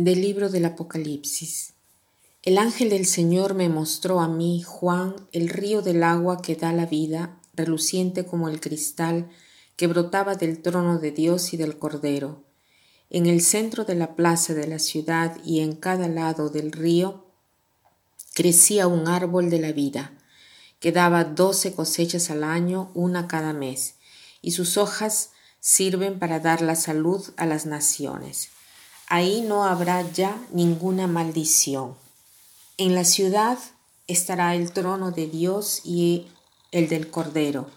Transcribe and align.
Del 0.00 0.20
libro 0.20 0.48
del 0.48 0.64
Apocalipsis. 0.64 1.74
El 2.44 2.58
ángel 2.58 2.88
del 2.88 3.04
Señor 3.04 3.54
me 3.54 3.68
mostró 3.68 4.20
a 4.20 4.28
mí, 4.28 4.62
Juan, 4.62 5.16
el 5.32 5.48
río 5.48 5.82
del 5.82 6.04
agua 6.04 6.40
que 6.40 6.54
da 6.54 6.72
la 6.72 6.86
vida, 6.86 7.40
reluciente 7.52 8.24
como 8.24 8.48
el 8.48 8.60
cristal, 8.60 9.28
que 9.74 9.88
brotaba 9.88 10.36
del 10.36 10.62
trono 10.62 11.00
de 11.00 11.10
Dios 11.10 11.52
y 11.52 11.56
del 11.56 11.78
Cordero. 11.78 12.44
En 13.10 13.26
el 13.26 13.40
centro 13.40 13.84
de 13.84 13.96
la 13.96 14.14
plaza 14.14 14.54
de 14.54 14.68
la 14.68 14.78
ciudad 14.78 15.36
y 15.44 15.62
en 15.62 15.74
cada 15.74 16.06
lado 16.06 16.48
del 16.48 16.70
río 16.70 17.26
crecía 18.34 18.86
un 18.86 19.08
árbol 19.08 19.50
de 19.50 19.58
la 19.58 19.72
vida, 19.72 20.12
que 20.78 20.92
daba 20.92 21.24
doce 21.24 21.74
cosechas 21.74 22.30
al 22.30 22.44
año, 22.44 22.92
una 22.94 23.26
cada 23.26 23.52
mes, 23.52 23.96
y 24.42 24.52
sus 24.52 24.76
hojas 24.76 25.30
sirven 25.58 26.20
para 26.20 26.38
dar 26.38 26.62
la 26.62 26.76
salud 26.76 27.24
a 27.36 27.46
las 27.46 27.66
naciones 27.66 28.50
ahí 29.08 29.40
no 29.40 29.64
habrá 29.64 30.02
ya 30.10 30.38
ninguna 30.52 31.06
maldición. 31.06 31.94
En 32.76 32.94
la 32.94 33.04
ciudad 33.04 33.58
estará 34.06 34.54
el 34.54 34.72
trono 34.72 35.10
de 35.10 35.26
Dios 35.26 35.80
y 35.84 36.28
el 36.72 36.88
del 36.88 37.10
Cordero, 37.10 37.70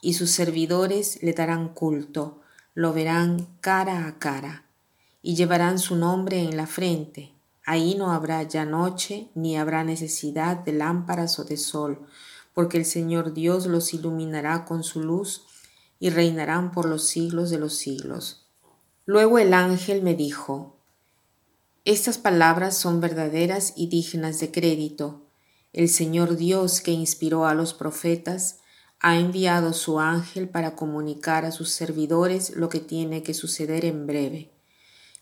y 0.00 0.14
sus 0.14 0.30
servidores 0.30 1.22
le 1.22 1.32
darán 1.32 1.68
culto, 1.68 2.40
lo 2.74 2.92
verán 2.92 3.48
cara 3.60 4.06
a 4.06 4.18
cara, 4.18 4.64
y 5.20 5.34
llevarán 5.34 5.80
su 5.80 5.96
nombre 5.96 6.40
en 6.40 6.56
la 6.56 6.66
frente. 6.66 7.32
Ahí 7.66 7.96
no 7.96 8.12
habrá 8.12 8.44
ya 8.44 8.64
noche, 8.64 9.28
ni 9.34 9.58
habrá 9.58 9.82
necesidad 9.82 10.56
de 10.56 10.72
lámparas 10.72 11.38
o 11.40 11.44
de 11.44 11.56
sol, 11.56 12.06
porque 12.54 12.78
el 12.78 12.84
Señor 12.84 13.34
Dios 13.34 13.66
los 13.66 13.92
iluminará 13.92 14.64
con 14.64 14.84
su 14.84 15.02
luz, 15.02 15.42
y 16.00 16.10
reinarán 16.10 16.70
por 16.70 16.86
los 16.86 17.08
siglos 17.08 17.50
de 17.50 17.58
los 17.58 17.74
siglos. 17.74 18.47
Luego 19.08 19.38
el 19.38 19.54
ángel 19.54 20.02
me 20.02 20.14
dijo, 20.14 20.76
Estas 21.86 22.18
palabras 22.18 22.76
son 22.76 23.00
verdaderas 23.00 23.72
y 23.74 23.86
dignas 23.86 24.38
de 24.38 24.50
crédito. 24.50 25.22
El 25.72 25.88
Señor 25.88 26.36
Dios 26.36 26.82
que 26.82 26.90
inspiró 26.90 27.46
a 27.46 27.54
los 27.54 27.72
profetas 27.72 28.58
ha 29.00 29.16
enviado 29.16 29.72
su 29.72 29.98
ángel 29.98 30.50
para 30.50 30.76
comunicar 30.76 31.46
a 31.46 31.52
sus 31.52 31.70
servidores 31.70 32.50
lo 32.50 32.68
que 32.68 32.80
tiene 32.80 33.22
que 33.22 33.32
suceder 33.32 33.86
en 33.86 34.06
breve. 34.06 34.50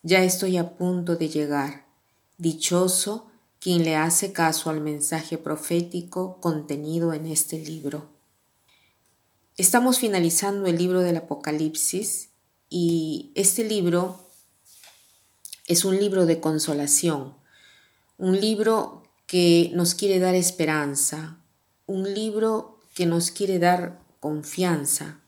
Ya 0.03 0.25
estoy 0.25 0.57
a 0.57 0.77
punto 0.77 1.15
de 1.15 1.29
llegar. 1.29 1.87
Dichoso 2.39 3.31
quien 3.61 3.85
le 3.85 3.95
hace 3.95 4.33
caso 4.33 4.69
al 4.69 4.81
mensaje 4.81 5.39
profético 5.39 6.41
contenido 6.41 7.13
en 7.13 7.27
este 7.27 7.61
libro. 7.61 8.09
Estamos 9.57 10.01
finalizando 10.01 10.67
el 10.67 10.77
libro 10.77 11.03
del 11.03 11.19
Apocalipsis 11.19 12.31
y 12.69 13.33
este 13.35 13.65
libro 13.65 14.21
es 15.67 15.85
un 15.85 15.97
libro 15.99 16.27
de 16.27 16.41
consolación, 16.41 17.35
un 18.19 18.41
libro 18.41 19.03
que 19.27 19.71
nos 19.75 19.95
quiere 19.95 20.19
dar 20.19 20.35
esperanza, 20.35 21.39
un 21.87 22.13
libro 22.15 22.81
que 22.95 23.07
nos 23.07 23.31
quiere 23.31 23.59
dar 23.59 24.01
confianza, 24.21 25.21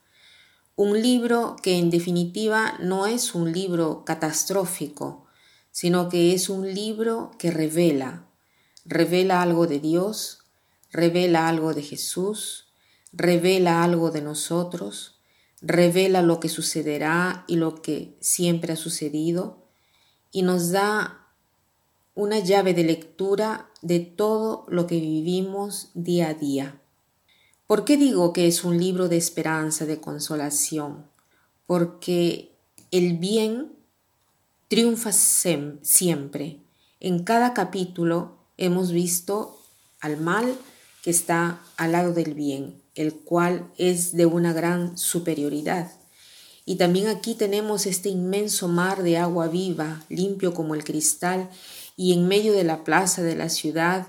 un 0.77 1.03
libro 1.03 1.56
que 1.62 1.77
en 1.77 1.91
definitiva 1.91 2.78
no 2.81 3.06
es 3.06 3.34
un 3.34 3.53
libro 3.53 4.05
catastrófico, 4.05 5.27
sino 5.72 6.09
que 6.09 6.34
es 6.34 6.48
un 6.48 6.72
libro 6.72 7.33
que 7.39 7.50
revela, 7.50 8.27
revela 8.84 9.42
algo 9.42 9.66
de 9.66 9.81
Dios, 9.81 10.44
revela 10.91 11.48
algo 11.48 11.75
de 11.75 11.83
Jesús, 11.83 12.69
revela 13.12 13.82
algo 13.82 14.10
de 14.10 14.22
nosotros, 14.22 15.17
revela 15.60 16.22
lo 16.22 16.41
que 16.41 16.48
sucederá 16.48 17.44
y 17.46 17.56
lo 17.56 17.82
que 17.82 18.16
siempre 18.20 18.72
ha 18.72 18.76
sucedido 18.76 19.64
y 20.30 20.42
nos 20.42 20.70
da 20.70 21.26
una 22.14 22.38
llave 22.38 22.74
de 22.74 22.84
lectura 22.84 23.70
de 23.82 24.00
todo 24.00 24.66
lo 24.68 24.86
que 24.86 25.00
vivimos 25.00 25.91
día 25.94 26.28
a 26.28 26.34
día. 26.34 26.80
¿Por 27.66 27.84
qué 27.84 27.97
digo 27.97 28.32
que 28.32 28.47
es 28.47 28.64
un 28.64 28.78
libro 28.78 29.08
de 29.08 29.16
esperanza, 29.16 29.86
de 29.86 30.00
consolación? 30.00 31.06
Porque 31.66 32.52
el 32.91 33.18
bien 33.18 33.72
triunfa 34.68 35.12
siempre. 35.12 36.60
En 37.00 37.24
cada 37.24 37.54
capítulo 37.54 38.38
hemos 38.56 38.91
visto 38.91 39.60
al 40.00 40.18
mal 40.18 40.56
que 41.02 41.10
está 41.10 41.60
al 41.76 41.92
lado 41.92 42.12
del 42.12 42.34
bien 42.34 42.82
el 42.98 43.14
cual 43.14 43.70
es 43.78 44.16
de 44.16 44.26
una 44.26 44.53
gran 44.53 44.98
superioridad. 44.98 45.92
Y 46.64 46.76
también 46.76 47.06
aquí 47.06 47.34
tenemos 47.34 47.86
este 47.86 48.09
inmenso 48.09 48.66
mar 48.66 49.04
de 49.04 49.16
agua 49.16 49.47
viva, 49.47 50.04
limpio 50.09 50.53
como 50.53 50.75
el 50.75 50.82
cristal, 50.82 51.48
y 51.97 52.12
en 52.12 52.26
medio 52.26 52.53
de 52.53 52.64
la 52.64 52.82
plaza 52.82 53.22
de 53.22 53.36
la 53.36 53.50
ciudad 53.50 54.09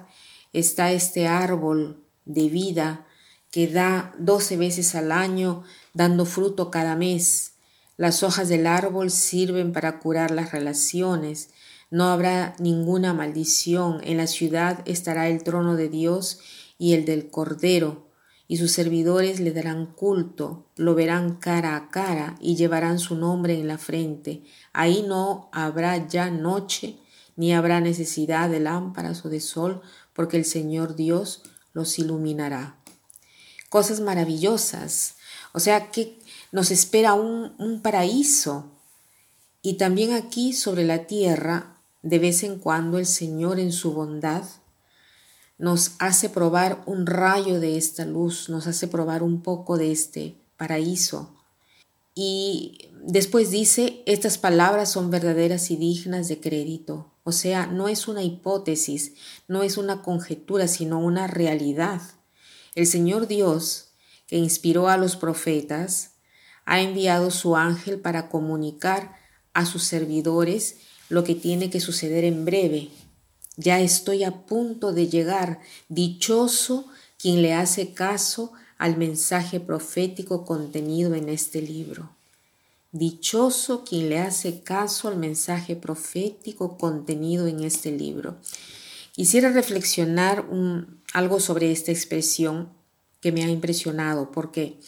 está 0.54 0.92
este 0.92 1.28
árbol 1.28 2.04
de 2.26 2.50
vida 2.50 3.06
que 3.52 3.68
da 3.68 4.16
doce 4.18 4.58
veces 4.58 4.96
al 4.96 5.12
año, 5.12 5.64
dando 5.94 6.26
fruto 6.26 6.72
cada 6.72 6.96
mes. 6.96 7.54
Las 7.96 8.24
hojas 8.24 8.50
del 8.50 8.66
árbol 8.66 9.12
sirven 9.12 9.72
para 9.72 10.00
curar 10.00 10.32
las 10.32 10.52
relaciones. 10.52 11.52
No 11.92 12.06
habrá 12.06 12.56
ninguna 12.58 13.14
maldición. 13.14 14.02
En 14.04 14.18
la 14.18 14.26
ciudad 14.26 14.82
estará 14.86 15.30
el 15.30 15.44
trono 15.44 15.76
de 15.76 15.90
Dios 15.90 16.40
y 16.80 16.94
el 16.94 17.06
del 17.06 17.30
Cordero 17.30 18.09
y 18.52 18.58
sus 18.58 18.72
servidores 18.72 19.40
le 19.40 19.52
darán 19.52 19.86
culto, 19.86 20.66
lo 20.76 20.96
verán 20.96 21.36
cara 21.36 21.76
a 21.76 21.90
cara 21.90 22.36
y 22.42 22.56
llevarán 22.56 22.98
su 22.98 23.14
nombre 23.14 23.54
en 23.54 23.68
la 23.68 23.78
frente. 23.78 24.44
Ahí 24.74 25.06
no 25.08 25.50
habrá 25.54 26.08
ya 26.08 26.32
noche, 26.32 26.98
ni 27.36 27.54
habrá 27.54 27.80
necesidad 27.80 28.50
de 28.50 28.60
lámparas 28.60 29.24
o 29.24 29.30
de 29.30 29.40
sol, 29.40 29.84
porque 30.14 30.36
el 30.36 30.46
Señor 30.46 30.96
Dios 30.96 31.44
los 31.74 32.00
iluminará. 32.00 32.76
Cosas 33.70 34.00
maravillosas. 34.00 35.18
O 35.54 35.60
sea 35.60 35.92
que 35.92 36.18
nos 36.52 36.72
espera 36.72 37.14
un, 37.14 37.54
un 37.60 37.84
paraíso. 37.84 38.72
Y 39.62 39.76
también 39.76 40.14
aquí 40.14 40.54
sobre 40.54 40.86
la 40.86 41.06
tierra, 41.06 41.76
de 42.02 42.18
vez 42.18 42.42
en 42.42 42.58
cuando 42.58 42.98
el 42.98 43.06
Señor 43.06 43.60
en 43.60 43.72
su 43.72 43.94
bondad 43.94 44.44
nos 45.60 45.92
hace 46.00 46.30
probar 46.30 46.82
un 46.86 47.06
rayo 47.06 47.60
de 47.60 47.78
esta 47.78 48.06
luz, 48.06 48.50
nos 48.50 48.66
hace 48.66 48.88
probar 48.88 49.22
un 49.22 49.44
poco 49.44 49.78
de 49.78 49.92
este 49.92 50.42
paraíso. 50.58 51.36
Y 52.16 52.90
después 53.04 53.52
dice, 53.52 54.02
estas 54.06 54.38
palabras 54.38 54.92
son 54.92 55.12
verdaderas 55.12 55.70
y 55.70 55.76
dignas 55.76 56.30
de 56.30 56.40
crédito. 56.40 57.14
O 57.24 57.34
sea, 57.34 57.68
no 57.68 57.90
es 57.90 58.08
una 58.08 58.24
hipótesis, 58.24 59.14
no 59.48 59.62
es 59.62 59.78
una 59.78 60.02
conjetura, 60.02 60.68
sino 60.68 61.00
una 61.00 61.28
realidad. 61.28 62.02
El 62.74 62.88
Señor 62.88 63.28
Dios, 63.28 63.92
que 64.28 64.38
inspiró 64.38 64.88
a 64.88 64.98
los 64.98 65.18
profetas, 65.18 66.16
ha 66.66 66.82
enviado 66.82 67.32
su 67.32 67.58
ángel 67.58 68.00
para 68.00 68.30
comunicar 68.30 69.16
a 69.54 69.66
sus 69.66 69.84
servidores 69.84 70.78
lo 71.10 71.24
que 71.26 71.36
tiene 71.36 71.70
que 71.70 71.82
suceder 71.82 72.24
en 72.24 72.46
breve, 72.46 72.90
ya 73.60 73.82
estoy 73.82 74.24
a 74.24 74.46
punto 74.46 74.94
de 74.94 75.10
llegar. 75.10 75.60
Dichoso 75.90 76.86
quien 77.22 77.42
le 77.42 77.54
hace 77.54 77.94
caso 77.94 78.54
al 78.78 78.96
mensaje 78.96 79.60
profético 79.60 80.46
contenido 80.46 81.14
en 81.14 81.28
este 81.28 81.62
libro. 81.62 82.10
Dichoso 82.94 83.84
quien 83.84 84.08
le 84.08 84.20
hace 84.20 84.62
caso 84.62 85.10
al 85.10 85.18
mensaje 85.18 85.76
profético 85.76 86.78
contenido 86.78 87.48
en 87.48 87.66
este 87.66 87.92
libro. 87.92 88.38
Quisiera 89.12 89.52
reflexionar 89.52 90.46
algo 91.14 91.42
sobre 91.42 91.74
esta 91.74 91.92
expresión 91.92 92.70
que 93.20 93.34
me 93.34 93.44
ha 93.44 93.50
impresionado 93.50 94.32
porque 94.32 94.80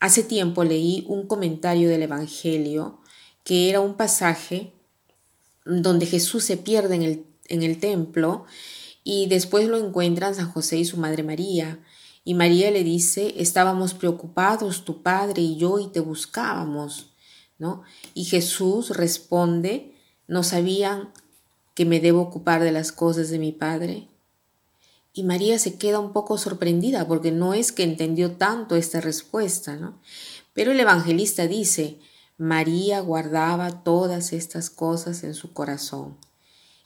hace 0.00 0.22
tiempo 0.22 0.64
leí 0.64 1.04
un 1.06 1.26
comentario 1.26 1.90
del 1.90 2.04
Evangelio 2.04 2.98
que 3.44 3.68
era 3.68 3.80
un 3.80 3.94
pasaje 3.94 4.72
donde 5.66 6.06
Jesús 6.06 6.44
se 6.44 6.56
pierde 6.56 6.94
en 6.94 7.02
el 7.02 7.31
en 7.48 7.62
el 7.62 7.78
templo 7.78 8.44
y 9.04 9.26
después 9.26 9.68
lo 9.68 9.78
encuentran 9.78 10.34
San 10.34 10.50
José 10.50 10.78
y 10.78 10.84
su 10.84 10.96
madre 10.96 11.22
María. 11.22 11.78
Y 12.24 12.34
María 12.34 12.70
le 12.70 12.84
dice, 12.84 13.34
estábamos 13.36 13.94
preocupados 13.94 14.84
tu 14.84 15.02
padre 15.02 15.42
y 15.42 15.56
yo 15.56 15.78
y 15.80 15.88
te 15.88 16.00
buscábamos, 16.00 17.10
¿no? 17.58 17.82
Y 18.14 18.24
Jesús 18.24 18.90
responde, 18.90 19.96
¿no 20.28 20.44
sabían 20.44 21.12
que 21.74 21.84
me 21.84 22.00
debo 22.00 22.20
ocupar 22.20 22.62
de 22.62 22.70
las 22.70 22.92
cosas 22.92 23.30
de 23.30 23.38
mi 23.38 23.50
padre? 23.50 24.08
Y 25.12 25.24
María 25.24 25.58
se 25.58 25.76
queda 25.76 25.98
un 25.98 26.12
poco 26.12 26.38
sorprendida 26.38 27.06
porque 27.06 27.32
no 27.32 27.54
es 27.54 27.72
que 27.72 27.82
entendió 27.82 28.36
tanto 28.36 28.76
esta 28.76 29.00
respuesta, 29.00 29.76
¿no? 29.76 30.00
Pero 30.54 30.72
el 30.72 30.80
evangelista 30.80 31.46
dice, 31.46 31.98
María 32.38 33.00
guardaba 33.00 33.82
todas 33.82 34.32
estas 34.32 34.70
cosas 34.70 35.22
en 35.24 35.34
su 35.34 35.52
corazón. 35.52 36.16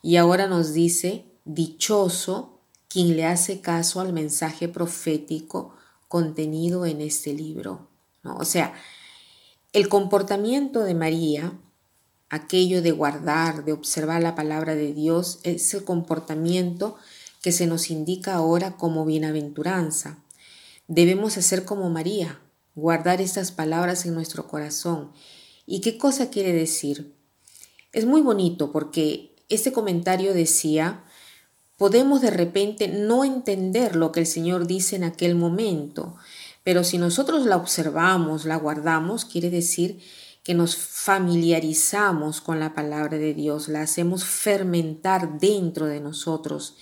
Y 0.06 0.18
ahora 0.18 0.46
nos 0.46 0.72
dice, 0.72 1.24
dichoso 1.44 2.60
quien 2.86 3.16
le 3.16 3.26
hace 3.26 3.60
caso 3.60 4.00
al 4.00 4.12
mensaje 4.12 4.68
profético 4.68 5.74
contenido 6.06 6.86
en 6.86 7.00
este 7.00 7.34
libro. 7.34 7.88
O 8.22 8.44
sea, 8.44 8.72
el 9.72 9.88
comportamiento 9.88 10.84
de 10.84 10.94
María 10.94 11.58
aquello 12.28 12.82
de 12.82 12.92
guardar, 12.92 13.64
de 13.64 13.72
observar 13.72 14.22
la 14.22 14.36
palabra 14.36 14.76
de 14.76 14.94
Dios, 14.94 15.40
es 15.42 15.74
el 15.74 15.82
comportamiento 15.82 16.94
que 17.42 17.50
se 17.50 17.66
nos 17.66 17.90
indica 17.90 18.34
ahora 18.34 18.76
como 18.76 19.04
bienaventuranza. 19.04 20.18
Debemos 20.86 21.36
hacer 21.36 21.64
como 21.64 21.90
María, 21.90 22.38
guardar 22.76 23.20
estas 23.20 23.50
palabras 23.50 24.06
en 24.06 24.14
nuestro 24.14 24.46
corazón. 24.46 25.10
¿Y 25.66 25.80
qué 25.80 25.98
cosa 25.98 26.30
quiere 26.30 26.52
decir? 26.52 27.12
Es 27.92 28.06
muy 28.06 28.20
bonito 28.20 28.70
porque 28.70 29.35
este 29.48 29.72
comentario 29.72 30.34
decía, 30.34 31.04
podemos 31.76 32.20
de 32.20 32.30
repente 32.30 32.88
no 32.88 33.24
entender 33.24 33.96
lo 33.96 34.12
que 34.12 34.20
el 34.20 34.26
Señor 34.26 34.66
dice 34.66 34.96
en 34.96 35.04
aquel 35.04 35.34
momento, 35.34 36.16
pero 36.64 36.82
si 36.82 36.98
nosotros 36.98 37.46
la 37.46 37.56
observamos, 37.56 38.44
la 38.44 38.56
guardamos, 38.56 39.24
quiere 39.24 39.50
decir 39.50 40.00
que 40.42 40.54
nos 40.54 40.76
familiarizamos 40.76 42.40
con 42.40 42.60
la 42.60 42.74
palabra 42.74 43.18
de 43.18 43.34
Dios, 43.34 43.68
la 43.68 43.82
hacemos 43.82 44.24
fermentar 44.24 45.38
dentro 45.38 45.86
de 45.86 46.00
nosotros, 46.00 46.76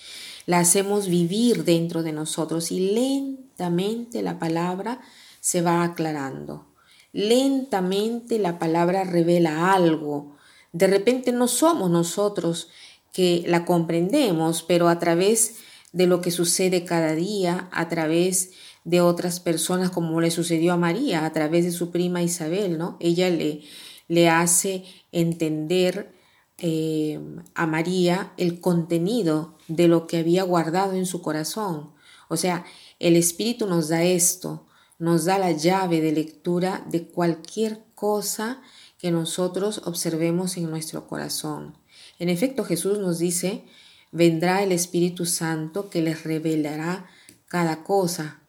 la 0.45 0.59
hacemos 0.59 1.07
vivir 1.07 1.63
dentro 1.65 2.03
de 2.03 2.11
nosotros 2.11 2.71
y 2.71 2.93
lentamente 2.93 4.21
la 4.21 4.39
palabra 4.39 5.01
se 5.39 5.61
va 5.61 5.83
aclarando. 5.83 6.67
Lentamente 7.11 8.39
la 8.39 8.59
palabra 8.59 9.03
revela 9.03 9.73
algo. 9.73 10.34
De 10.75 10.87
repente 10.87 11.31
no 11.31 11.47
somos 11.47 11.89
nosotros 11.89 12.67
que 13.13 13.45
la 13.47 13.63
comprendemos, 13.63 14.61
pero 14.61 14.89
a 14.89 14.99
través 14.99 15.55
de 15.93 16.05
lo 16.05 16.19
que 16.19 16.31
sucede 16.31 16.83
cada 16.83 17.15
día, 17.15 17.69
a 17.71 17.87
través 17.87 18.51
de 18.83 18.99
otras 18.99 19.39
personas, 19.39 19.89
como 19.89 20.19
le 20.19 20.31
sucedió 20.31 20.73
a 20.73 20.77
María 20.77 21.25
a 21.25 21.31
través 21.31 21.63
de 21.63 21.71
su 21.71 21.91
prima 21.91 22.23
Isabel, 22.23 22.77
¿no? 22.77 22.97
Ella 22.99 23.29
le, 23.29 23.61
le 24.09 24.27
hace 24.27 24.83
entender 25.13 26.13
eh, 26.57 27.21
a 27.53 27.65
María 27.67 28.33
el 28.35 28.59
contenido 28.59 29.57
de 29.69 29.87
lo 29.87 30.07
que 30.07 30.17
había 30.17 30.43
guardado 30.43 30.91
en 30.91 31.05
su 31.05 31.21
corazón. 31.21 31.93
O 32.27 32.35
sea, 32.35 32.65
el 32.99 33.15
Espíritu 33.15 33.65
nos 33.65 33.87
da 33.87 34.03
esto, 34.03 34.65
nos 34.99 35.23
da 35.23 35.39
la 35.39 35.53
llave 35.53 36.01
de 36.01 36.11
lectura 36.11 36.85
de 36.89 37.07
cualquier 37.07 37.85
cosa 37.95 38.61
que 38.97 39.11
nosotros 39.11 39.81
observemos 39.85 40.57
en 40.57 40.69
nuestro 40.69 41.07
corazón. 41.07 41.77
En 42.19 42.29
efecto, 42.29 42.63
Jesús 42.63 42.99
nos 42.99 43.19
dice, 43.19 43.63
vendrá 44.11 44.63
el 44.63 44.71
Espíritu 44.71 45.25
Santo 45.25 45.89
que 45.89 46.01
les 46.01 46.23
revelará 46.23 47.09
cada 47.47 47.83
cosa, 47.83 48.41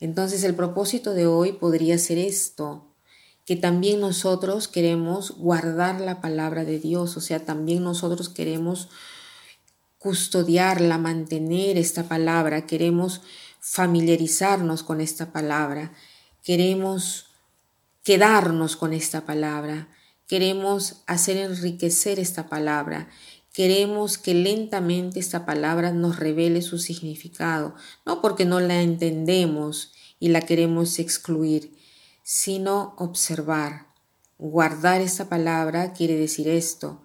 entonces 0.00 0.44
el 0.44 0.54
propósito 0.54 1.14
de 1.14 1.26
hoy 1.26 1.52
podría 1.52 1.96
ser 1.98 2.18
esto, 2.18 2.84
que 3.46 3.56
también 3.56 4.00
nosotros 4.00 4.68
queremos 4.68 5.36
guardar 5.38 6.00
la 6.00 6.20
palabra 6.20 6.64
de 6.64 6.78
Dios, 6.78 7.16
o 7.16 7.20
sea, 7.20 7.44
también 7.44 7.84
nosotros 7.84 8.28
queremos 8.28 8.88
custodiarla, 9.98 10.98
mantener 10.98 11.78
esta 11.78 12.08
palabra, 12.08 12.66
queremos 12.66 13.22
familiarizarnos 13.60 14.82
con 14.82 15.00
esta 15.00 15.32
palabra, 15.32 15.94
queremos 16.42 17.26
quedarnos 18.04 18.76
con 18.76 18.92
esta 18.92 19.26
palabra, 19.26 19.88
queremos 20.28 21.02
hacer 21.06 21.36
enriquecer 21.38 22.20
esta 22.20 22.48
palabra, 22.48 23.08
Queremos 23.54 24.18
que 24.18 24.34
lentamente 24.34 25.20
esta 25.20 25.46
palabra 25.46 25.92
nos 25.92 26.18
revele 26.18 26.60
su 26.60 26.78
significado, 26.78 27.76
no 28.04 28.20
porque 28.20 28.44
no 28.44 28.58
la 28.58 28.82
entendemos 28.82 29.92
y 30.18 30.30
la 30.30 30.40
queremos 30.40 30.98
excluir, 30.98 31.72
sino 32.24 32.96
observar. 32.98 33.86
Guardar 34.38 35.00
esta 35.00 35.28
palabra 35.28 35.92
quiere 35.92 36.16
decir 36.16 36.48
esto, 36.48 37.02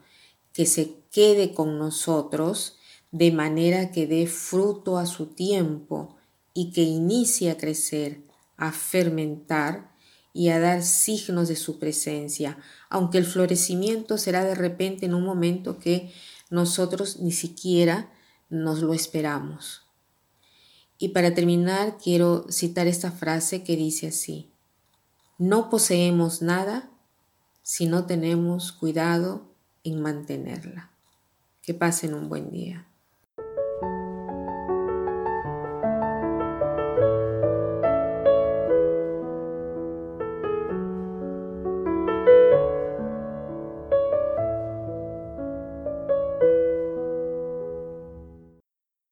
que 0.51 0.65
se 0.65 0.95
quede 1.11 1.53
con 1.53 1.77
nosotros 1.77 2.79
de 3.11 3.31
manera 3.31 3.91
que 3.91 4.07
dé 4.07 4.25
fruto 4.25 4.97
a 4.97 5.05
su 5.05 5.27
tiempo 5.27 6.17
y 6.55 6.71
que 6.71 6.81
inicie 6.81 7.51
a 7.51 7.57
crecer, 7.57 8.23
a 8.57 8.71
fermentar 8.71 9.91
y 10.33 10.49
a 10.49 10.59
dar 10.59 10.83
signos 10.83 11.47
de 11.47 11.55
su 11.55 11.79
presencia, 11.79 12.57
aunque 12.89 13.17
el 13.17 13.25
florecimiento 13.25 14.17
será 14.17 14.43
de 14.43 14.55
repente 14.55 15.05
en 15.05 15.13
un 15.13 15.23
momento 15.23 15.79
que 15.79 16.13
nosotros 16.49 17.19
ni 17.19 17.31
siquiera 17.31 18.11
nos 18.49 18.81
lo 18.81 18.93
esperamos. 18.93 19.83
Y 20.97 21.09
para 21.09 21.33
terminar, 21.33 21.97
quiero 21.97 22.45
citar 22.49 22.87
esta 22.87 23.11
frase 23.11 23.63
que 23.63 23.77
dice 23.77 24.07
así, 24.07 24.51
no 25.37 25.69
poseemos 25.69 26.41
nada 26.41 26.89
si 27.61 27.85
no 27.85 28.05
tenemos 28.05 28.73
cuidado 28.73 29.53
en 29.83 30.01
mantenerla. 30.01 30.91
Que 31.61 31.73
pasen 31.73 32.13
un 32.13 32.27
buen 32.27 32.51
día. 32.51 32.88